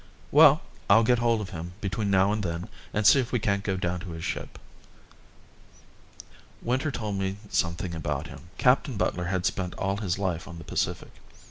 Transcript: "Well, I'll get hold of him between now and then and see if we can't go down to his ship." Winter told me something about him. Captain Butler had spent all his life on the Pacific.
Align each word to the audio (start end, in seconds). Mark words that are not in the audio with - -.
"Well, 0.31 0.61
I'll 0.89 1.03
get 1.03 1.19
hold 1.19 1.41
of 1.41 1.51
him 1.51 1.73
between 1.79 2.09
now 2.09 2.31
and 2.33 2.41
then 2.41 2.69
and 2.91 3.05
see 3.05 3.19
if 3.19 3.31
we 3.31 3.37
can't 3.37 3.63
go 3.63 3.77
down 3.77 3.99
to 3.99 4.13
his 4.13 4.23
ship." 4.23 4.57
Winter 6.63 6.89
told 6.89 7.17
me 7.17 7.37
something 7.51 7.93
about 7.93 8.25
him. 8.25 8.49
Captain 8.57 8.97
Butler 8.97 9.25
had 9.25 9.45
spent 9.45 9.75
all 9.75 9.97
his 9.97 10.17
life 10.17 10.47
on 10.47 10.57
the 10.57 10.63
Pacific. 10.63 11.11